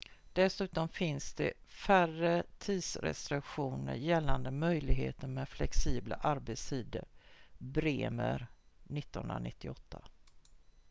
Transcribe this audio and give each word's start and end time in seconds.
dessutom 0.33 0.89
finns 0.89 1.33
det 1.33 1.53
färre 1.67 2.43
tidsrestriktioner 2.59 3.95
gällande 3.95 4.51
möjligheten 4.51 5.33
med 5.33 5.49
flexibla 5.49 6.15
arbetstider. 6.15 7.03
bremer 7.57 8.47
1998 8.97 10.01